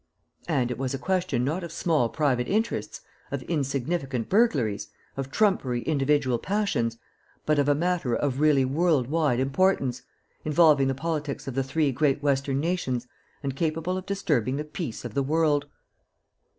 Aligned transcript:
And 0.47 0.71
it 0.71 0.79
was 0.79 0.95
a 0.95 0.97
question 0.97 1.45
not 1.45 1.63
of 1.63 1.71
small 1.71 2.09
private 2.09 2.47
interests, 2.47 3.01
of 3.29 3.43
insignificant 3.43 4.29
burglaries, 4.29 4.87
of 5.15 5.29
trumpery 5.29 5.83
individual 5.85 6.39
passions, 6.39 6.97
but 7.45 7.59
of 7.59 7.69
a 7.69 7.75
matter 7.75 8.15
of 8.15 8.39
really 8.39 8.65
world 8.65 9.05
wide 9.11 9.39
importance, 9.39 10.01
involving 10.43 10.87
the 10.87 10.95
politics 10.95 11.47
of 11.47 11.53
the 11.53 11.63
three 11.63 11.91
great 11.91 12.23
western 12.23 12.59
nations 12.59 13.05
and 13.43 13.55
capable 13.55 13.95
of 13.95 14.07
disturbing 14.07 14.55
the 14.55 14.63
peace 14.65 15.05
of 15.05 15.13
the 15.13 15.21
world. 15.21 15.67